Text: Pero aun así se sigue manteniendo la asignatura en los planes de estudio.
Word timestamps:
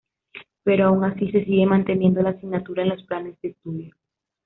Pero 0.63 0.87
aun 0.87 1.03
así 1.03 1.31
se 1.31 1.45
sigue 1.45 1.63
manteniendo 1.67 2.23
la 2.23 2.31
asignatura 2.31 2.81
en 2.81 2.89
los 2.89 3.03
planes 3.03 3.39
de 3.43 3.49
estudio. 3.49 3.95